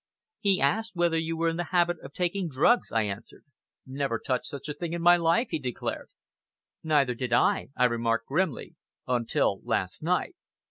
"He 0.39 0.59
asked 0.59 0.95
whether 0.95 1.15
you 1.19 1.37
were 1.37 1.47
in 1.49 1.57
the 1.57 1.65
habit 1.69 1.99
of 1.99 2.11
taking 2.11 2.49
drugs," 2.49 2.91
I 2.91 3.03
answered. 3.03 3.45
"Never 3.85 4.17
touched 4.17 4.47
such 4.47 4.67
a 4.67 4.73
thing 4.73 4.93
in 4.93 5.01
my 5.03 5.15
life," 5.15 5.49
he 5.51 5.59
declared. 5.59 6.09
"Neither 6.83 7.13
did 7.13 7.33
I," 7.33 7.67
I 7.77 7.83
remarked 7.85 8.25
grimly, 8.25 8.73
"until 9.07 9.61
last 9.63 10.01
night." 10.01 10.33